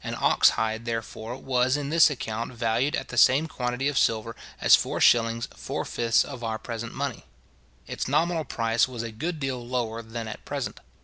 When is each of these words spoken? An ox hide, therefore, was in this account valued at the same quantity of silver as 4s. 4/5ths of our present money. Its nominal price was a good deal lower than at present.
An 0.00 0.16
ox 0.20 0.50
hide, 0.50 0.84
therefore, 0.84 1.36
was 1.36 1.76
in 1.76 1.90
this 1.90 2.08
account 2.08 2.52
valued 2.52 2.94
at 2.94 3.08
the 3.08 3.18
same 3.18 3.48
quantity 3.48 3.88
of 3.88 3.98
silver 3.98 4.36
as 4.60 4.76
4s. 4.76 5.48
4/5ths 5.50 6.24
of 6.24 6.44
our 6.44 6.56
present 6.60 6.94
money. 6.94 7.24
Its 7.88 8.06
nominal 8.06 8.44
price 8.44 8.86
was 8.86 9.02
a 9.02 9.10
good 9.10 9.40
deal 9.40 9.66
lower 9.66 10.00
than 10.00 10.28
at 10.28 10.44
present. 10.44 10.78